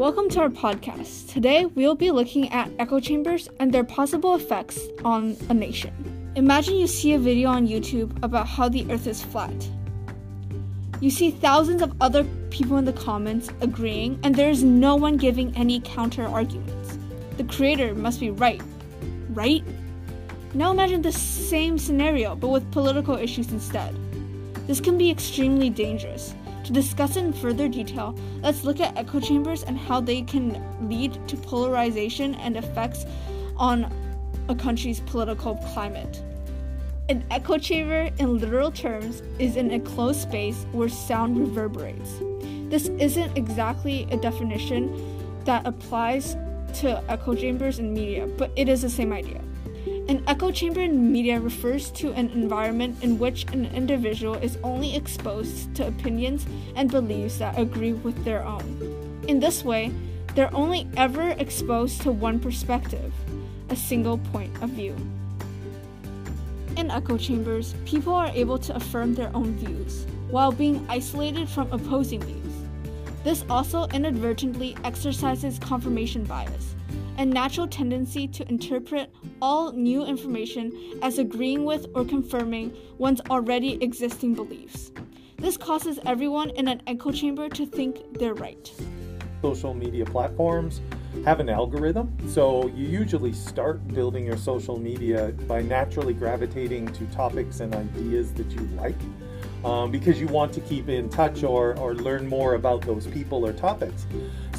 [0.00, 1.30] welcome to our podcast.
[1.30, 5.92] Today we'll be looking at echo chambers and their possible effects on a nation.
[6.36, 9.52] Imagine you see a video on YouTube about how the earth is flat.
[11.02, 15.18] You see thousands of other people in the comments agreeing, and there is no one
[15.18, 16.96] giving any counter arguments.
[17.36, 18.62] The creator must be right.
[19.28, 19.62] Right?
[20.54, 23.94] Now imagine the same scenario, but with political issues instead.
[24.66, 26.34] This can be extremely dangerous.
[26.70, 31.18] To discuss in further detail, let's look at echo chambers and how they can lead
[31.26, 33.06] to polarization and effects
[33.56, 33.92] on
[34.48, 36.22] a country's political climate.
[37.08, 42.20] An echo chamber, in literal terms, is an enclosed space where sound reverberates.
[42.68, 46.36] This isn't exactly a definition that applies
[46.74, 49.42] to echo chambers in media, but it is the same idea.
[50.10, 54.96] An echo chamber in media refers to an environment in which an individual is only
[54.96, 59.22] exposed to opinions and beliefs that agree with their own.
[59.28, 59.92] In this way,
[60.34, 63.12] they're only ever exposed to one perspective,
[63.68, 64.96] a single point of view.
[66.76, 71.70] In echo chambers, people are able to affirm their own views while being isolated from
[71.70, 72.54] opposing views.
[73.22, 76.74] This also inadvertently exercises confirmation bias
[77.20, 83.74] a natural tendency to interpret all new information as agreeing with or confirming one's already
[83.84, 84.90] existing beliefs.
[85.36, 88.72] This causes everyone in an echo chamber to think they're right.
[89.42, 90.80] Social media platforms
[91.26, 97.04] have an algorithm, so you usually start building your social media by naturally gravitating to
[97.08, 98.96] topics and ideas that you like.
[99.62, 103.44] Um, because you want to keep in touch or, or learn more about those people
[103.44, 104.06] or topics.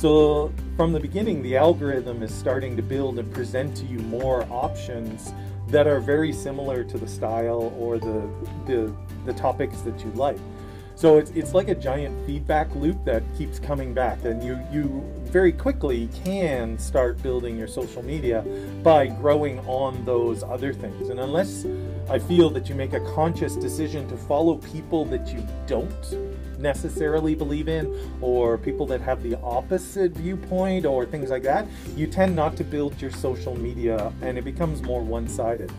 [0.02, 4.48] So from the beginning, the algorithm is starting to build and present to you more
[4.50, 5.32] options
[5.68, 8.28] that are very similar to the style or the,
[8.66, 8.92] the,
[9.28, 10.40] the topics that you like.
[10.96, 15.04] So it's, it's like a giant feedback loop that keeps coming back, and you, you
[15.26, 18.44] very quickly can start building your social media
[18.82, 21.10] by growing on those other things.
[21.10, 21.68] And unless
[22.10, 26.31] I feel that you make a conscious decision to follow people that you don't
[26.62, 32.08] necessarily believe in, or people that have the opposite viewpoint, or things like that, you
[32.08, 35.72] tend not to build your social media and it becomes more one sided.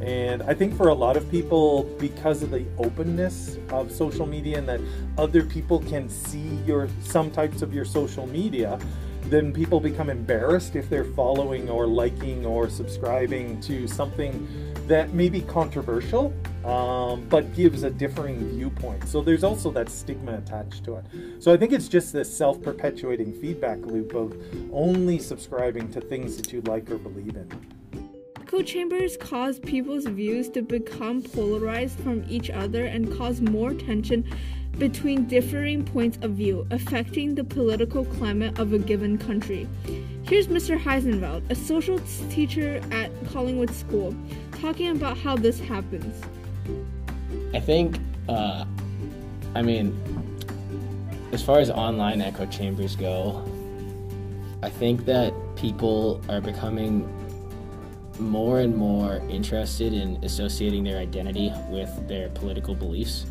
[0.00, 4.58] And I think for a lot of people, because of the openness of social media
[4.58, 4.80] and that
[5.18, 8.78] other people can see your some types of your social media,
[9.24, 14.46] then people become embarrassed if they're following or liking or subscribing to something
[14.86, 16.32] that may be controversial,
[16.66, 19.08] um, but gives a differing viewpoint.
[19.08, 21.04] So there's also that stigma attached to it.
[21.38, 24.36] So I think it's just this self perpetuating feedback loop of
[24.72, 27.48] only subscribing to things that you like or believe in.
[28.40, 34.24] Echo chambers cause people's views to become polarized from each other and cause more tension
[34.78, 39.66] between differing points of view affecting the political climate of a given country.
[40.22, 40.78] Here's Mr.
[40.78, 41.98] Huis in't Veld, a social
[42.30, 44.14] teacher at Collingwood School,
[44.60, 46.22] talking about how this happens.
[47.56, 48.66] I think, uh,
[49.54, 49.98] I mean,
[51.32, 53.42] as far as online echo chambers go,
[54.62, 57.08] I think that people are becoming
[58.18, 63.24] more and more interested in associating their identity with their political beliefs.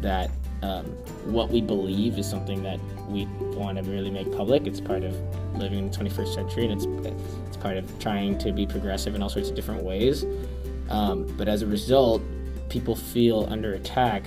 [0.00, 0.30] That
[0.62, 0.86] um,
[1.26, 4.66] what we believe is something that we want to really make public.
[4.66, 5.14] It's part of
[5.54, 6.86] living in the 21st century, and it's
[7.46, 10.24] it's part of trying to be progressive in all sorts of different ways.
[10.88, 12.22] Um, but as a result,
[12.68, 14.24] people feel under attack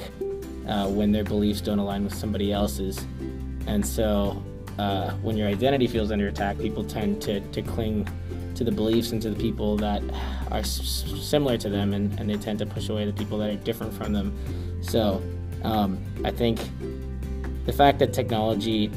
[0.67, 3.05] uh, when their beliefs don't align with somebody else's,
[3.67, 4.41] and so
[4.79, 8.07] uh, when your identity feels under attack, people tend to to cling
[8.55, 10.01] to the beliefs and to the people that
[10.51, 13.49] are s- similar to them, and, and they tend to push away the people that
[13.49, 14.37] are different from them.
[14.81, 15.21] So
[15.63, 16.59] um, I think
[17.65, 18.91] the fact that technology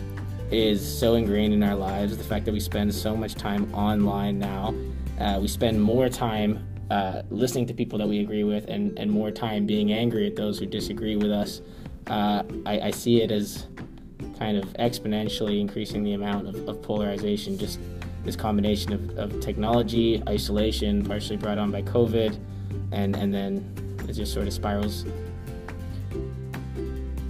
[0.51, 4.39] is so ingrained in our lives, the fact that we spend so much time online
[4.39, 4.75] now,
[5.21, 9.11] uh, we spend more time uh, listening to people that we agree with and, and
[9.11, 11.61] more time being angry at those who disagree with us.
[12.07, 13.67] Uh, I, I, see it as
[14.39, 17.79] kind of exponentially increasing the amount of, of polarization, just
[18.25, 22.39] this combination of, of technology, isolation, partially brought on by COVID,
[22.93, 25.07] and, and then it just sort of spirals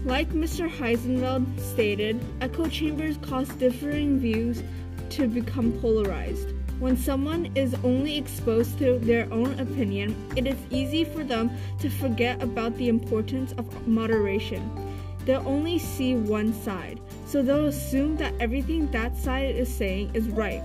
[0.05, 0.69] like Mr.
[0.69, 4.62] Huis in't Veld stated, echo chambers cause differing views
[5.11, 6.52] to become polarized.
[6.81, 11.88] When someone is only exposed to their own opinion, it is easy for them to
[11.88, 14.69] forget about the importance of moderation.
[15.25, 20.29] They'll only see one side, so they'll assume that everything that side is saying is
[20.29, 20.62] right.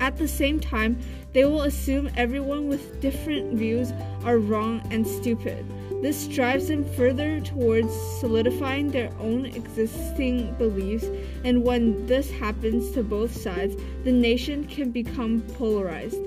[0.00, 0.98] At the same time,
[1.32, 3.92] they will assume everyone with different views
[4.24, 5.64] are wrong and stupid.
[6.02, 11.06] This drives them further towards solidifying their own existing beliefs,
[11.44, 13.74] and when this happens to both sides,
[14.04, 16.18] the nation can become polarized.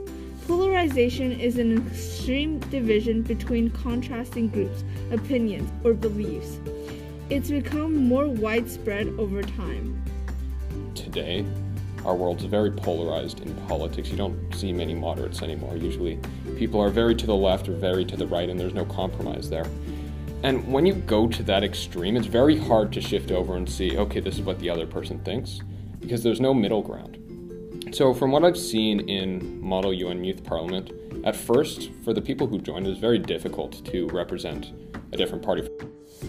[0.48, 6.60] Polarization is an extreme division between contrasting groups, opinions, or beliefs.
[7.30, 10.02] It's become more widespread over time.
[10.96, 11.46] Today,
[12.08, 14.10] our world's very polarized in politics.
[14.10, 15.76] You don't see many moderates anymore.
[15.76, 16.18] Usually,
[16.58, 19.50] people are very to the left or very to the right, and there's no compromise
[19.50, 19.68] there.
[20.42, 23.98] And when you go to that extreme, it's very hard to shift over and see,
[23.98, 25.60] okay, this is what the other person thinks,
[26.00, 27.18] because there's no middle ground.
[27.92, 30.92] So, from what I've seen in Model UN Youth Parliament,
[31.26, 34.72] at first, for the people who joined, it was very difficult to represent
[35.12, 35.68] a different party.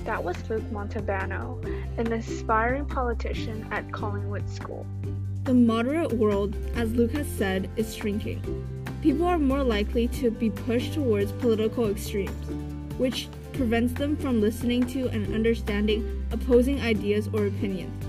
[0.04, 1.64] That was Luke Montalbano,
[1.98, 4.84] an aspiring politician at Collingwood School.
[5.48, 8.42] The moderate world, as Luke has said, is shrinking.
[9.00, 12.50] People are more likely to be pushed towards political extremes,
[12.98, 18.04] which prevents them from listening to and understanding opposing ideas or opinions.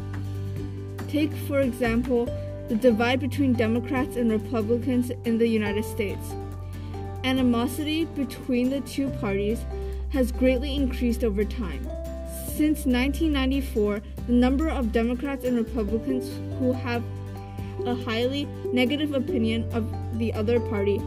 [1.07, 2.25] Take, for example,
[2.68, 6.33] the divide between Democrats and Republicans in the United States.
[7.24, 9.62] Animosity between the two parties
[10.09, 11.89] has greatly increased over time.
[12.47, 17.01] Since 1994, the number of Democrats and Republicans who have
[17.87, 19.87] a highly negative opinion of
[20.17, 20.97] the other party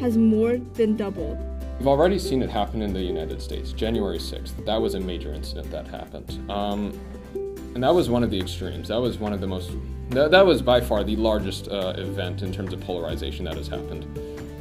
[0.00, 1.38] has more than doubled.
[1.78, 3.72] We've already seen it happen in the United States.
[3.72, 6.50] January 6th, that was a major incident that happened.
[6.50, 6.98] Um,
[7.74, 8.88] and that was one of the extremes.
[8.88, 9.70] That was one of the most,
[10.10, 13.68] that, that was by far the largest uh, event in terms of polarization that has
[13.68, 14.04] happened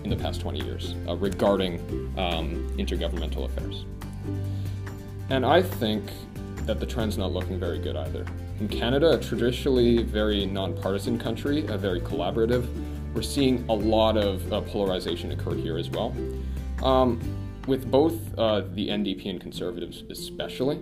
[0.03, 1.79] in the past 20 years uh, regarding
[2.17, 3.85] um, intergovernmental affairs.
[5.29, 6.03] And I think
[6.67, 8.25] that the trend's not looking very good either.
[8.59, 12.65] In Canada, a traditionally very nonpartisan country, a very collaborative,
[13.13, 16.15] we're seeing a lot of uh, polarization occur here as well.
[16.83, 17.19] Um,
[17.67, 20.79] with both uh, the NDP and Conservatives, especially,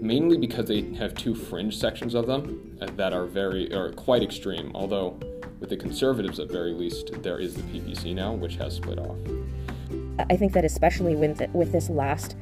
[0.00, 4.22] mainly because they have two fringe sections of them uh, that are very or quite
[4.22, 4.70] extreme.
[4.74, 5.18] Although,
[5.58, 9.16] with the Conservatives at very least, there is the PPC now, which has split off.
[10.30, 12.36] I think that especially with with this last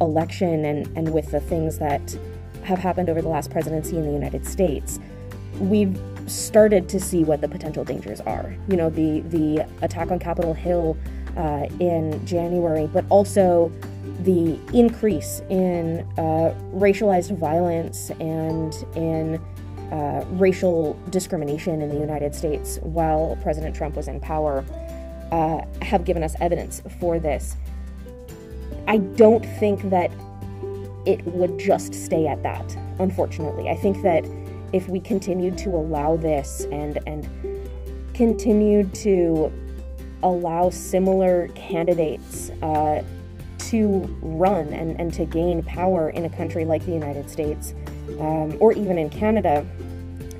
[0.00, 2.16] election and, and with the things that
[2.64, 4.98] have happened over the last presidency in the United States,
[5.58, 8.54] we've started to see what the potential dangers are.
[8.68, 10.96] You know, the the attack on Capitol Hill
[11.36, 13.70] uh, in January, but also
[14.20, 19.40] the increase in uh, racialized violence and in
[19.92, 24.64] uh, racial discrimination in the United States while President Trump was in power
[25.30, 27.56] uh, have given us evidence for this.
[28.86, 30.10] I don't think that
[31.06, 33.68] it would just stay at that, unfortunately.
[33.68, 34.24] I think that
[34.72, 37.28] if we continued to allow this and and
[38.14, 39.52] continued to
[40.22, 43.02] allow similar candidates uh,
[43.58, 43.88] to
[44.22, 47.74] run and, and to gain power in a country like the United States
[48.20, 49.66] um, or even in Canada,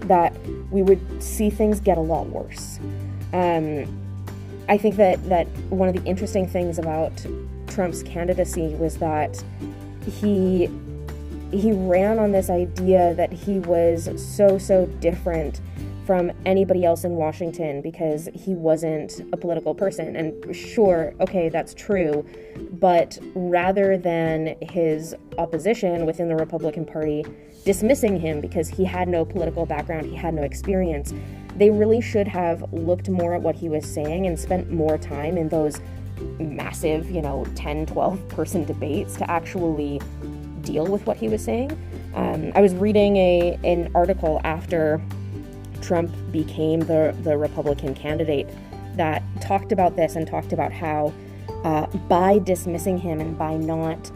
[0.00, 0.34] that
[0.70, 2.78] we would see things get a lot worse.
[3.32, 4.00] Um,
[4.68, 7.12] I think that, that one of the interesting things about
[7.66, 9.42] Trump's candidacy was that
[10.06, 10.68] he
[11.52, 15.60] he ran on this idea that he was so so different
[16.04, 20.16] from anybody else in Washington because he wasn't a political person.
[20.16, 22.26] And sure, okay, that's true.
[22.72, 27.24] But rather than his opposition within the Republican Party
[27.64, 31.14] dismissing him because he had no political background, he had no experience,
[31.56, 35.38] they really should have looked more at what he was saying and spent more time
[35.38, 35.80] in those
[36.38, 40.00] massive, you know, 10, 12 person debates to actually
[40.62, 41.70] deal with what he was saying.
[42.14, 45.00] Um, I was reading a an article after
[45.80, 48.48] Trump became the, the Republican candidate
[48.96, 51.12] that talked about this and talked about how
[51.64, 54.10] uh, by dismissing him and by not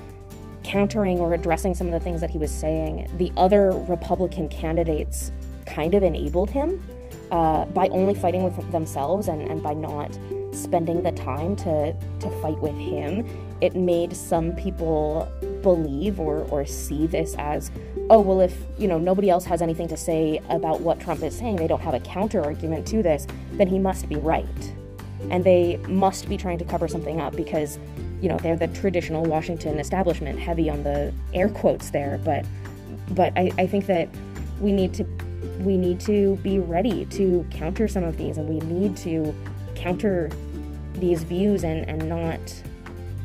[0.62, 5.32] countering or addressing some of the things that he was saying, the other Republican candidates
[5.66, 6.82] kind of enabled him
[7.30, 10.16] uh, by only fighting with themselves and, and by not
[10.58, 13.26] spending the time to, to fight with him,
[13.60, 15.30] it made some people
[15.62, 17.70] believe or, or see this as,
[18.10, 21.36] oh, well, if, you know, nobody else has anything to say about what Trump is
[21.36, 24.72] saying, they don't have a counter argument to this, then he must be right.
[25.30, 27.78] And they must be trying to cover something up because,
[28.20, 32.20] you know, they're the traditional Washington establishment, heavy on the air quotes there.
[32.24, 32.44] But,
[33.10, 34.08] but I, I think that
[34.60, 35.04] we need to
[35.60, 39.34] we need to be ready to counter some of these and we need to
[39.74, 40.30] counter
[41.00, 42.40] these views and, and not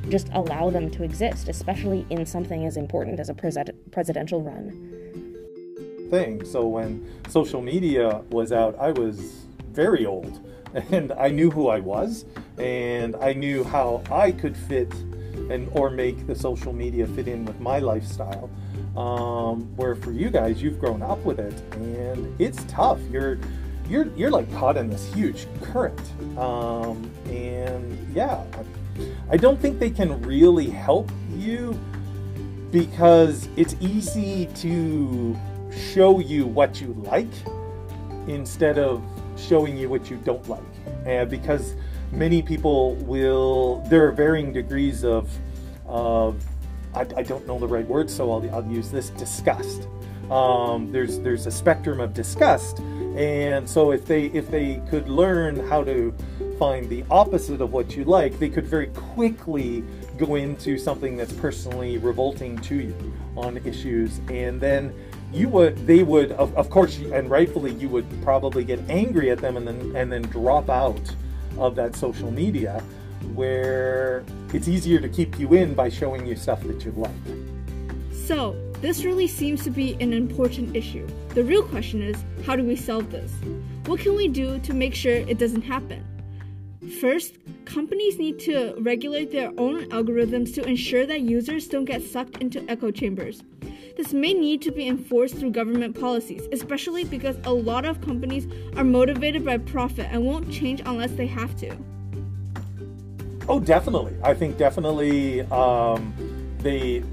[0.10, 3.58] just allow them to exist, especially in something as important as a pres-
[3.92, 6.08] presidential run.
[6.10, 6.46] Thing.
[6.46, 10.39] So when social media was out, I was very old
[10.92, 12.25] and I knew who I was
[12.58, 14.92] and I knew how I could fit
[15.50, 18.50] and or make the social media fit in with my lifestyle.
[18.96, 23.00] Um, where for you guys, you've grown up with it, and it's tough.
[23.12, 23.39] You're
[23.90, 26.00] you're you're like caught in this huge current,
[26.38, 28.44] um, and yeah,
[29.30, 31.80] I, don't think they can really help you
[32.72, 35.38] because it's easy to
[35.72, 37.32] show you what you like
[38.28, 39.04] instead of
[39.38, 40.62] showing you what you don't like.
[41.06, 41.75] And because
[42.12, 45.30] many people will, there are varying degrees of,
[45.86, 46.44] of
[46.94, 49.88] I, I don't know the right word, so I'll, I'll use this disgust.
[50.32, 52.80] Um, there's there's a spectrum of disgust,
[53.15, 56.13] and so if they if they could learn how to
[56.58, 59.84] find the opposite of what you like, they could very quickly
[60.17, 64.93] go into something that's personally revolting to you on issues, and then
[65.32, 69.39] you would they would of, of course and rightfully you would probably get angry at
[69.39, 71.15] them and then and then drop out
[71.58, 72.84] of that social media
[73.34, 77.12] where it's easier to keep you in by showing you stuff that you like.
[78.12, 81.08] So, this really seems to be an important issue.
[81.34, 83.34] The real question is how do we solve this?
[83.86, 86.06] What can we do to make sure it doesn't happen?
[87.02, 92.38] First, companies need to regulate their own algorithms to ensure that users don't get sucked
[92.38, 93.42] into echo chambers.
[93.98, 98.48] This may need to be enforced through government policies, especially because a lot of companies
[98.75, 101.75] are motivated by profit and won't change unless they have to.
[103.50, 104.16] Oh, definitely.
[104.24, 106.13] I think definitely um,
[106.60, 107.04] they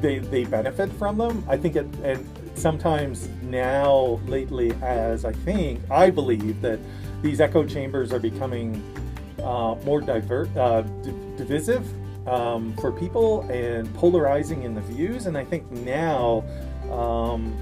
[0.00, 1.44] they they benefit from them.
[1.48, 2.24] I think it and
[2.56, 6.78] sometimes now lately, as I think I believe that
[7.22, 8.82] these echo chambers are becoming
[9.38, 11.84] uh, more uh, d- divisive
[12.28, 15.26] um, for people and polarizing in the views.
[15.26, 16.44] And I think now
[16.90, 17.56] um,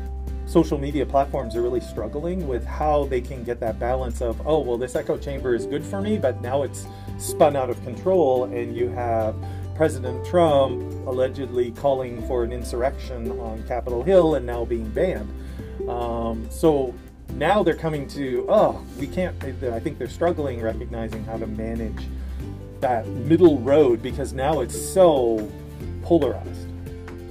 [0.46, 4.60] social media platforms are really struggling with how they can get that balance of, oh,
[4.60, 6.86] well, this echo chamber is good for me, but now it's
[7.18, 9.34] spun out of control, and you have
[9.74, 15.32] President Trump allegedly calling for an insurrection on Capitol Hill and now being banned.
[15.88, 16.94] Um, so
[17.30, 22.06] now they're coming to, oh, we can't, I think they're struggling recognizing how to manage
[22.80, 25.50] that middle road because now it's so
[26.02, 26.68] polarized.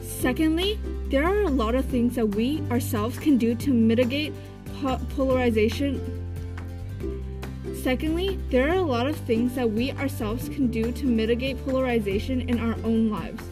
[0.01, 4.33] Secondly, there are a lot of things that we ourselves can do to mitigate
[4.81, 6.22] po- polarization.
[7.83, 12.47] Secondly, there are a lot of things that we ourselves can do to mitigate polarization
[12.49, 13.43] in our own lives.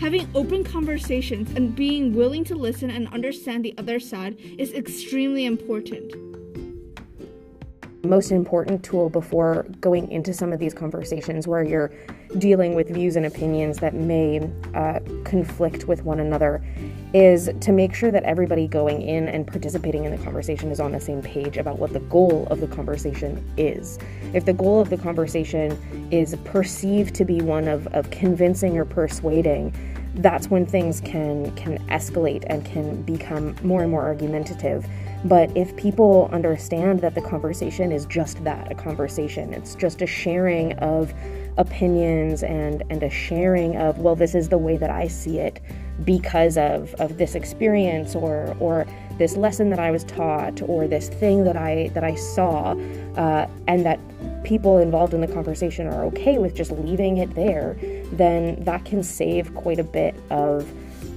[0.00, 5.46] Having open conversations and being willing to listen and understand the other side is extremely
[5.46, 6.12] important
[8.04, 11.92] most important tool before going into some of these conversations where you're
[12.36, 14.40] dealing with views and opinions that may
[14.74, 16.62] uh, conflict with one another
[17.14, 20.92] is to make sure that everybody going in and participating in the conversation is on
[20.92, 23.98] the same page about what the goal of the conversation is.
[24.34, 25.78] If the goal of the conversation
[26.10, 29.74] is perceived to be one of, of convincing or persuading,
[30.16, 34.86] that's when things can can escalate and can become more and more argumentative
[35.24, 40.06] but if people understand that the conversation is just that a conversation, it's just a
[40.06, 41.12] sharing of
[41.58, 45.60] opinions and, and a sharing of, well, this is the way that I see it
[46.04, 48.86] because of, of this experience or, or
[49.18, 52.76] this lesson that I was taught or this thing that I, that I saw,
[53.16, 53.98] uh, and that
[54.44, 57.76] people involved in the conversation are okay with just leaving it there,
[58.12, 60.70] then that can save quite a bit of,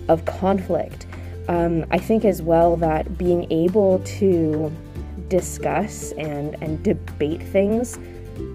[0.10, 1.06] of conflict.
[1.48, 4.72] Um, I think as well that being able to
[5.28, 8.00] discuss and, and debate things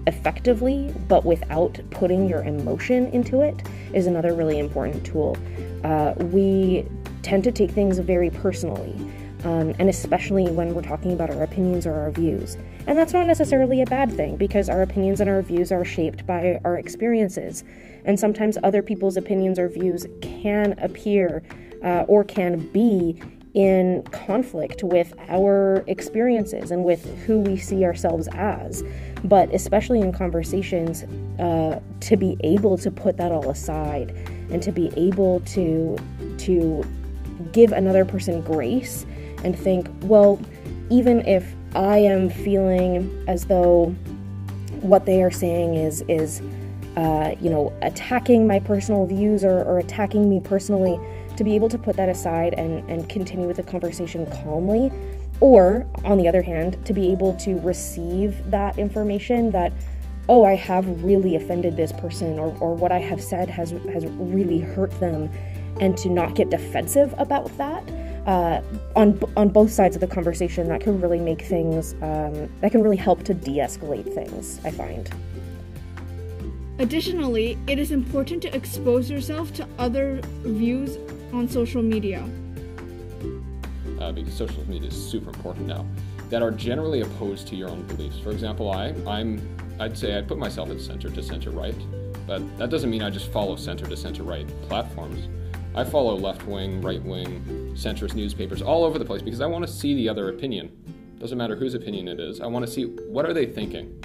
[0.07, 3.61] effectively, but without putting your emotion into it,
[3.93, 5.37] is another really important tool.
[5.83, 6.85] Uh, we
[7.21, 8.95] tend to take things very personally,
[9.43, 12.57] um, and especially when we're talking about our opinions or our views.
[12.87, 16.25] And that's not necessarily a bad thing because our opinions and our views are shaped
[16.25, 17.65] by our experiences.
[18.05, 21.43] And sometimes other people's opinions or views can appear
[21.83, 23.21] uh, or can be
[23.53, 28.83] in conflict with our experiences and with who we see ourselves as.
[29.23, 31.03] But especially in conversations,
[31.39, 34.11] uh, to be able to put that all aside
[34.51, 35.97] and to be able to
[36.37, 36.83] to
[37.51, 39.05] give another person grace
[39.43, 40.39] and think, well,
[40.89, 43.95] even if I am feeling as though
[44.81, 46.41] what they are saying is is
[46.95, 50.99] uh, you know attacking my personal views or, or attacking me personally
[51.37, 54.91] to be able to put that aside and, and continue with the conversation calmly.
[55.39, 59.71] Or, on the other hand, to be able to receive that information that,
[60.27, 64.05] oh, I have really offended this person, or, or what I have said has, has
[64.05, 65.29] really hurt them,
[65.79, 67.87] and to not get defensive about that.
[68.25, 68.61] Uh,
[68.95, 72.81] on on both sides of the conversation, that can really make things um, that can
[72.81, 74.59] really help to de-escalate things.
[74.65, 75.09] I find.
[76.79, 80.97] Additionally, it is important to expose yourself to other views
[81.33, 82.23] on social media.
[83.99, 85.85] Uh, because social media is super important now,
[86.29, 88.19] that are generally opposed to your own beliefs.
[88.19, 89.41] For example, I, I'm,
[89.79, 91.75] I'd say I put myself at center to center right,
[92.25, 95.27] but that doesn't mean I just follow center to center right platforms.
[95.75, 99.65] I follow left wing, right wing, centrist newspapers all over the place because I want
[99.65, 100.71] to see the other opinion.
[101.19, 102.41] Doesn't matter whose opinion it is.
[102.41, 104.03] I want to see what are they thinking.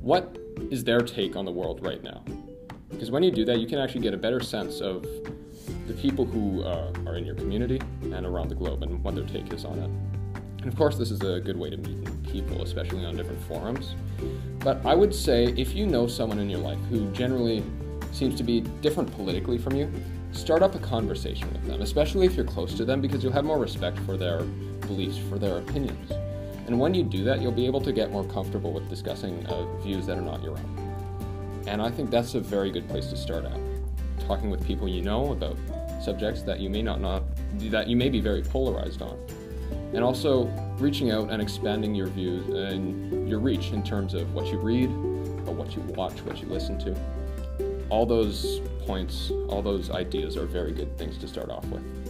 [0.00, 0.38] What
[0.70, 2.24] is their take on the world right now?
[2.90, 5.04] Because when you do that, you can actually get a better sense of
[5.86, 9.24] the people who uh, are in your community and around the globe and what their
[9.24, 9.90] take is on it.
[10.62, 13.94] And of course, this is a good way to meet people, especially on different forums.
[14.60, 17.64] But I would say if you know someone in your life who generally
[18.12, 19.92] seems to be different politically from you,
[20.30, 23.44] start up a conversation with them, especially if you're close to them, because you'll have
[23.44, 24.42] more respect for their
[24.86, 26.12] beliefs, for their opinions.
[26.66, 29.64] And when you do that, you'll be able to get more comfortable with discussing uh,
[29.78, 31.64] views that are not your own.
[31.66, 33.58] And I think that's a very good place to start out.
[34.26, 35.56] Talking with people you know about
[36.02, 37.22] subjects that you may not, not
[37.70, 39.18] that you may be very polarized on.
[39.94, 40.44] And also
[40.78, 44.88] reaching out and expanding your views and your reach in terms of what you read,
[45.46, 46.96] or what you watch, what you listen to.
[47.90, 52.01] All those points, all those ideas are very good things to start off with.